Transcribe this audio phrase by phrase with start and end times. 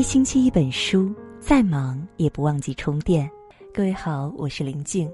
[0.00, 3.30] 一星期一本书，再忙也不忘记充电。
[3.70, 5.12] 各位好，我是林静。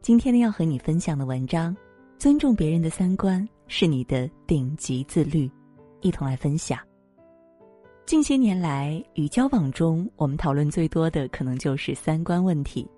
[0.00, 1.76] 今天呢，要和你分享的文章，
[2.20, 5.50] 尊重别人的三观是你的顶级自律。
[6.02, 6.78] 一同来分享。
[8.06, 12.88] 近些年来，与交往中，我们讨论最多的可能就是三观问题。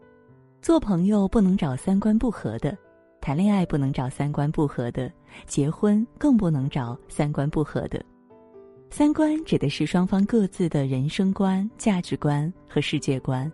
[0.61, 2.77] 做朋友不能找三观不合的，
[3.23, 5.11] 谈恋爱不能找三观不合的，
[5.47, 8.05] 结婚更不能找三观不合的。
[8.97, 13.51] 三观指的是双方各自的人生观、价值观和世界观。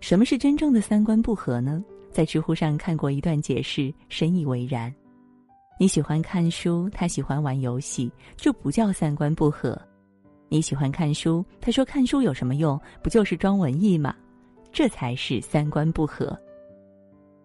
[0.00, 1.82] 什么是真正的三观不合呢？
[2.10, 4.94] 在知乎上看过一段解释，深以为然。
[5.78, 9.80] 你喜欢看书，他喜欢玩游戏，这不叫三观不合。
[10.50, 12.78] 你喜欢看书，他说看书有什么用？
[13.02, 14.14] 不就是装文艺吗？
[14.70, 16.38] 这才是三观不合。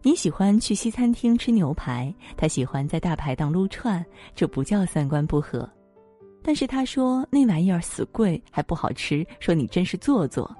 [0.01, 5.65] 你喜欢去西餐厅吃牛排，他喜欢在大排档撸串，这不叫三观不合。
[6.45, 10.55] 但是他说那玩意儿死贵还不好吃，说你真是做作，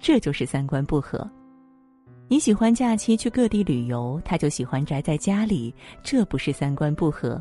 [0.00, 1.28] 这就是三观不合。
[2.26, 7.40] 你喜欢假期去各地旅游，他就喜欢宅在家里，这不是三观不合。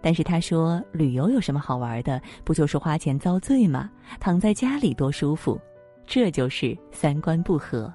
[0.00, 2.20] 但是他说旅游有什么好玩的？
[2.42, 3.88] 不就是花钱遭罪吗？
[4.18, 5.56] 躺在家里多舒服。
[6.04, 7.90] 这就是三观不合。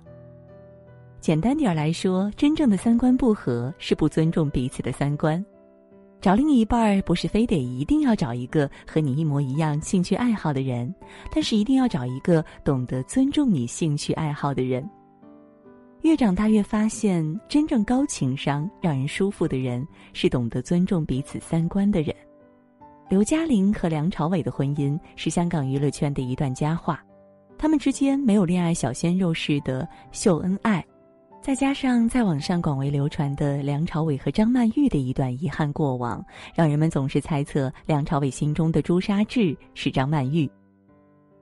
[1.20, 5.46] 简单点来说，真正的三观不合是不尊重彼此的三观。
[6.20, 10.94] 找另一半不是非得一定要找一个和你一模一样兴趣爱好的人，
[11.32, 14.88] 但是一定要找一个懂得尊重你兴趣爱好的人。
[16.02, 22.16] 越长大越发现，真正高情商、让人舒服的人是懂得尊重彼此三观的人。
[23.10, 27.04] 刘嘉玲和梁朝伟的婚姻是香港娱乐圈的一段佳话。
[27.58, 30.86] 他们之间没有恋爱小鲜肉式的秀恩爱，
[31.48, 36.22] 再加上在网上广为流传的梁朝伟和张曼玉的一段遗憾过往，
[36.54, 40.52] 让人们总是猜测梁朝伟心中的朱砂痣是张曼玉。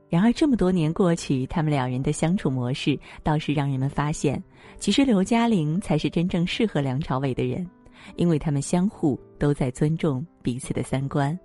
[0.07, 4.39] 然而这么多年过去，他们两人的相处模式倒是让人们发现，
[4.77, 7.67] 其实刘嘉玲才是真正适合梁朝伟的人，
[8.15, 11.35] 因为他们相互都在尊重彼此的三观。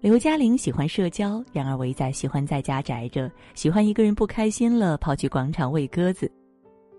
[0.00, 6.32] 刘嘉玲喜欢社交，然而维仔喜欢在家宅着，喜欢一个人不开心了跑去广场喂鸽子。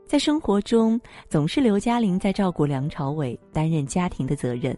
[0.08, 4.76] 在生活中，总是刘嘉玲在照顾梁朝伟，担任家庭的责任。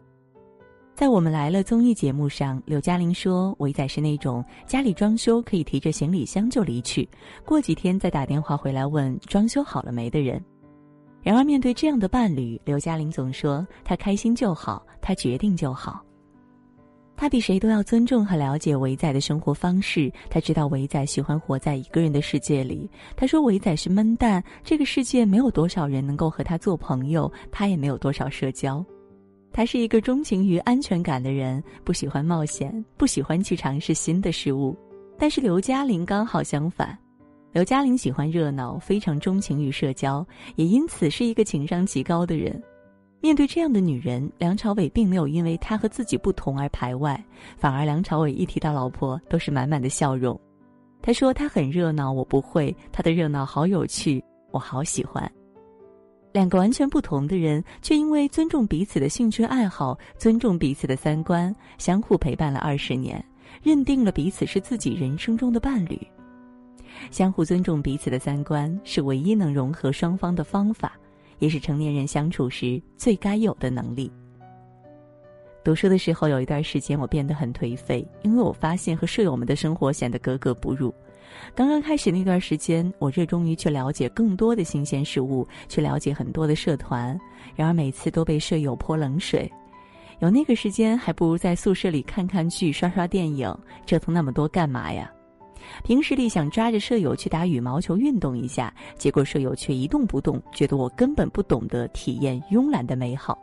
[0.95, 7.07] 在《我们来了》综艺节目上，刘嘉玲说：“维仔是那种家里装修可以提着行李箱就离去，
[7.45, 10.43] 过几天再打电话回来问装修好了没的人。”
[11.21, 16.03] 然而面对这样的伴侣，刘嘉玲总说：“他开心就好，他决定就好。”
[17.19, 20.09] 他比谁都要尊重和了解维仔的生活方式。
[20.29, 22.89] 他知道维仔喜欢活在一个人的世界里。
[23.17, 28.81] 他说维仔是闷蛋，这个世界没有多少人能够和他做朋友，他也没有多少社交。
[29.51, 34.73] 他是一个钟情于安全感的人，不喜欢冒险，不喜欢去尝试新的事物。
[35.17, 36.97] 但是刘嘉玲刚好相反，
[37.51, 40.25] 刘嘉玲喜欢热闹，非常钟情于社交，
[40.55, 42.63] 也因此是一个情商极高的人。
[43.21, 47.21] 面对这样的女人，梁朝伟并没有因为她和自己不同而排外，
[47.57, 50.39] 反而梁朝伟一提到老婆都是满满的笑容。
[51.01, 55.29] 他说：“他很热闹，我不会；他的热闹好有趣，我好喜欢。”
[56.31, 63.23] 两个完全不同的人，却因为尊重彼此的兴趣爱好、尊重彼此的三观，相互陪伴了二十年，
[63.63, 65.99] 认定了彼此是自己人生中的伴侣。
[67.11, 70.97] 相互尊重彼此的三观，是唯一能融合双方的方法。
[71.39, 74.11] 也是成年人相处时最该有的能力。
[75.63, 80.93] 读书的时候有一段时间我变得很颓废，因为我发现和舍友们的生活显得格格不入。
[81.53, 87.17] 刚刚开始那段时间，我热衷于去了解更多的新鲜事物，去了解很多的社团，
[87.55, 89.51] 然而每次都被舍友泼冷水。
[90.19, 95.11] 有那个时间，还不如在宿舍里看看剧、刷刷电影，折腾那么多干嘛呀？
[95.83, 103.37] 平时里想抓着舍友去打羽毛球运动一下，结果舍友却一动不动，觉得我根本不懂得体验慵懒的美好。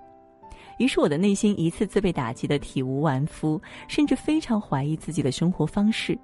[0.78, 6.18] 于是我的内心一次次被打击的体无完肤，甚至非常怀疑自己的生活方式。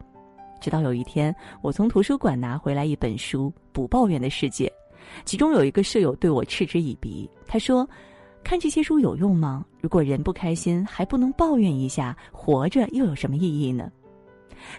[0.61, 4.67] 直到有一天，我从图书馆拿回来一本书《不抱怨的世界》，
[5.25, 7.89] 其中有一个舍友对我嗤之以鼻，他说
[8.45, 9.65] ：“看这些书有用吗？
[9.81, 13.91] 如果人不开心还不能抱怨一下，活着又有什么意义呢？”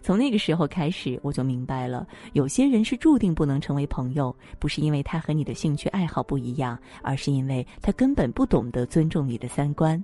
[0.02, 10.04] 从那个时候开始，我就明白了，有些人是注定不能成为朋友，不是因为他和你的兴趣爱好不一样，而是因为他根本不懂得尊重你的三观。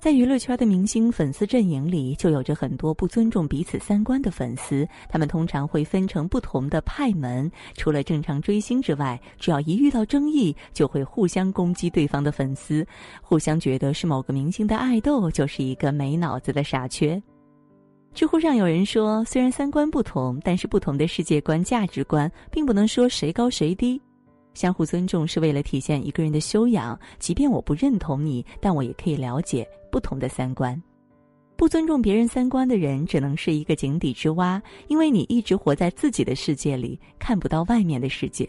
[0.00, 12.86] 在娱乐圈的明星粉丝阵营里，就有着很多不尊重彼此三观的粉丝，他们通常会分成不同的派门，除了正常追星之外，只要一遇到争议，就会互相攻击对方的粉丝，
[13.20, 17.20] 互相觉得是某个明星的爱豆就是一个没脑子的傻缺。
[18.14, 24.00] 知乎上有人说，虽然三观不同，但是不同的世界观、价值观，并不能说谁高谁低。
[24.54, 26.98] 相互尊重是为了体现一个人的修养。
[27.20, 30.80] 即便我不认同你，但我也可以了解不同的三观。
[31.56, 38.48] 不尊重别人三观的人，只能是一个井底之蛙，因为你一直活在自己的世界里，看不到外面的世界。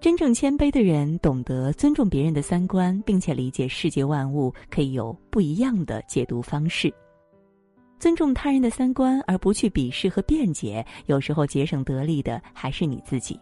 [0.00, 6.92] 真正谦卑的人，懂得尊重别人的三观，并且理解世界万物可以有不一样的解读方式。
[7.98, 13.38] 尊重他人的三观，而不去鄙视和辩解，有时候节省得利的还是你自己。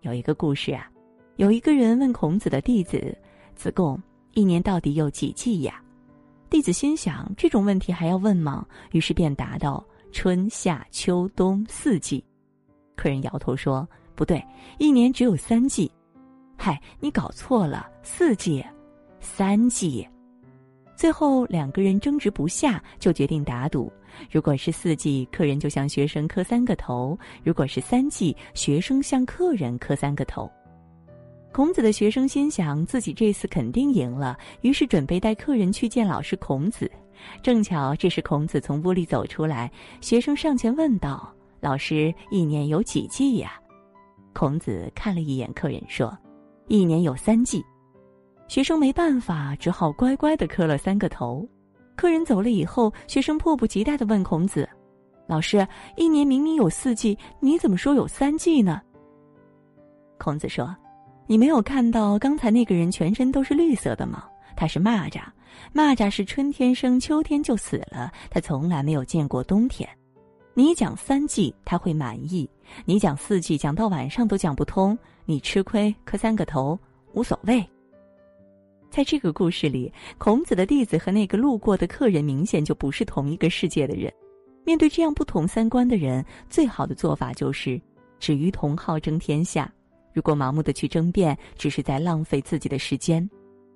[0.00, 0.90] 有一个故事啊，
[1.36, 3.16] 有一个人问孔子的弟子
[3.54, 4.00] 子贡
[4.34, 5.80] ：“一年到底有几季呀？”
[6.50, 8.66] 弟子心想：这种问题还要问吗？
[8.92, 12.24] 于是便答道：“春夏秋冬四季。”
[12.96, 14.44] 客人摇头说：“不对，
[14.78, 15.90] 一年只有三季。
[16.58, 18.64] ”“嗨，你搞错了，四季，
[19.20, 20.06] 三季。”
[20.96, 23.92] 最后两个人争执不下，就决定打赌：
[24.30, 30.50] 如果是四季，客人就向学生磕三个头；如果是三季，学生向客人磕三个头。
[31.52, 36.90] 孔子的学生心想自己这次肯定赢了，于是准备带客人去见老师孔子。
[37.42, 39.70] 正巧这时孔子从屋里走出来，
[40.00, 43.52] 学生上前问道：“老师，一年有几季呀？”
[44.32, 46.16] 孔子看了一眼客人，说
[46.68, 47.62] ：“一年有三季。”
[48.48, 51.46] 学生没办法，只好乖乖的磕了三个头。
[51.96, 54.68] 客人走了以后，学生迫不及待的问孔子
[55.26, 55.66] ：“老师，
[55.96, 58.80] 一年明明有四季，你怎么说有三季呢？”
[60.18, 60.74] 孔子说
[61.26, 64.24] ：“你没有看到刚才那个人全身都是绿色的吗？
[64.54, 65.20] 他是蚂蚱，
[65.74, 69.88] 蚂蚱是春天生，秋天就死了，他从来没有见过冬天。
[70.54, 72.48] 你讲三季他会满意，
[72.84, 76.78] 你讲四季讲到晚上都讲不通，你吃亏磕三个头
[77.12, 77.62] 无所谓。”
[78.96, 84.10] 在这个故事里，孔子的弟子和那个路过的客人明显就不是同一个世界的人。
[84.64, 87.78] 面对这样不同三观的人，最好的做法就是
[88.18, 89.70] 止于同好争天下。
[90.14, 93.28] 如果盲目的去争辩，只是在浪费自己的时间，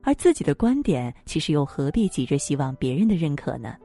[0.03, 3.77] 而自己的观点其实又何必急着希望别人的认可呢？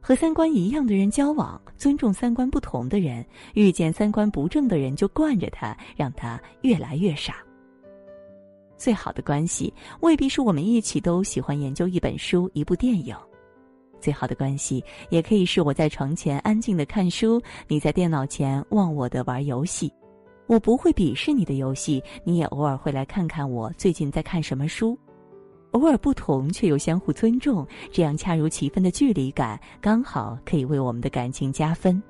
[0.00, 3.22] 和三观一样的人交往，尊重三观不同的人，
[3.52, 7.36] 遇见三观不正的人就惯着他，让他越来越傻。
[8.84, 13.16] 最好的关系未必是我们一起都喜欢研究一本书、一部电影。
[13.98, 19.90] 最好的关系也可以是我在床前安静的看书，你在电脑前忘我的玩游戏。
[20.46, 24.98] 我不会鄙视你的游戏，你也偶尔会来看看我最近在看什么书。
[25.70, 32.02] 偶尔不同却又相互尊重，这样恰如其分的距离感，刚好可以为我们的感情加分。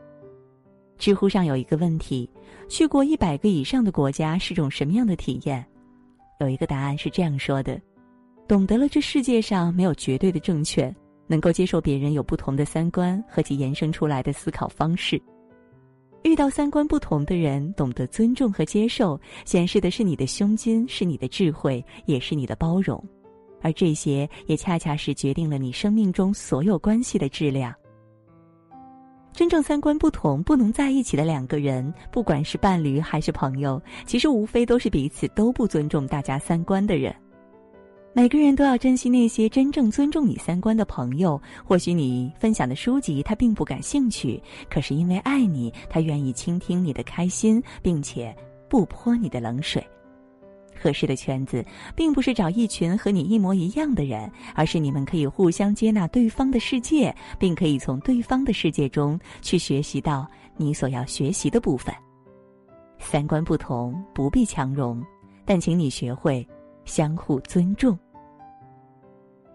[0.99, 2.29] 知乎上有一个问题：
[2.69, 5.65] 去过一百个以上的国家是种什么样的体验？
[6.41, 7.81] 有一个答案是这样说的：
[8.47, 10.95] 懂得了这世界上没有绝对的正确，
[11.27, 15.21] 能够接受别人有不同的三观和其延伸出来的思考方式。
[16.23, 23.03] 遇到三观不同的人，懂得尊重和接受，显示的是你的胸襟，是你的智慧，也是你的包容。
[23.61, 27.75] 而这些也恰恰是决定了你生命中所有关系的质量。
[29.35, 37.13] 真正三观不同、不能在一起的两个人，不管是伴侣还是朋友，其实无非都是彼此都不尊重大家三观的人。
[38.13, 41.39] 每个人都要珍惜那些真正尊重你三观的朋友。
[41.65, 48.33] 或许你分享的书籍他并不感兴趣，可是因为爱你，他愿意倾听你的开心，并且
[48.69, 49.85] 不泼你的冷水。
[50.85, 51.65] 合适的圈子，
[51.97, 61.95] 并不是找一群和你一模一样的人，而是你们可以互相接纳对方的世界，并可以从对方的世界中去学习到你所要学习的部分。
[62.99, 65.03] 三观不同不必强融，
[65.47, 66.47] 但请你学会
[66.85, 67.99] 相互尊重。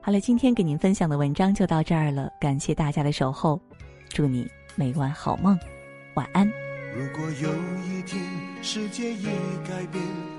[0.02, 3.62] 好了，今天给您分享的文章就到这儿了，感谢大家的守候，
[4.10, 5.56] 祝你每晚好梦，
[6.16, 6.48] 晚安。
[6.96, 7.50] 如果有
[7.86, 8.20] 一天
[8.64, 9.26] 世界已
[9.68, 10.39] 改变。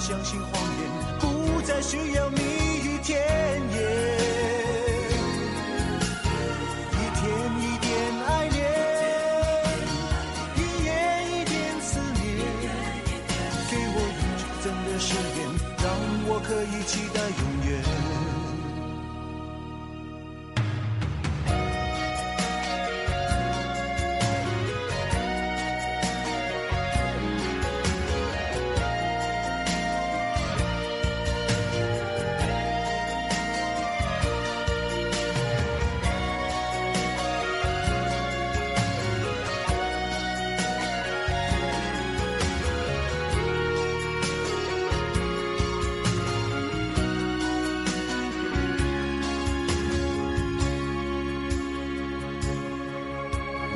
[0.00, 0.90] 相信谎言，
[1.20, 2.49] 不再需要你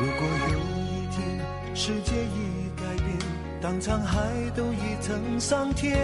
[0.04, 1.40] 如果有一天
[1.75, 3.16] 世界已改变，
[3.58, 4.20] 当沧海
[4.54, 5.96] 都已成桑田，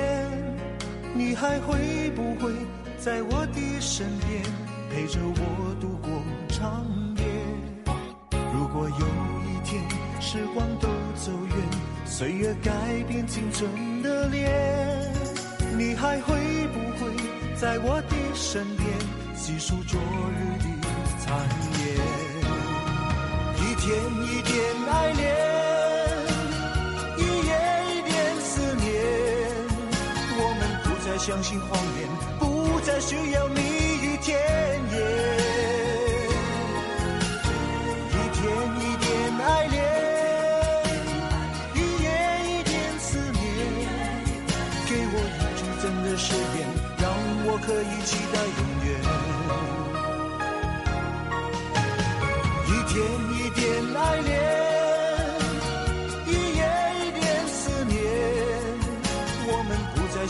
[1.15, 2.51] 你还会不会
[2.99, 4.43] 在我的身边，
[4.89, 6.11] 陪着我度过
[6.49, 6.87] 长
[7.19, 7.25] 夜？
[8.55, 9.07] 如果有
[9.45, 9.83] 一天
[10.19, 11.57] 时光都走远，
[12.07, 12.73] 岁月改
[13.07, 15.13] 变青春的脸，
[15.77, 16.39] 你还会
[16.69, 17.13] 不会
[17.55, 18.89] 在我的身边，
[19.35, 20.89] 细数昨日的
[21.19, 21.47] 残
[23.91, 24.55] 一点一点
[24.89, 25.21] 爱恋
[27.19, 27.51] 一夜
[27.89, 28.87] 一点思念。
[30.39, 33.61] 我们不再相信谎言不再需要蜜
[34.01, 34.60] 语甜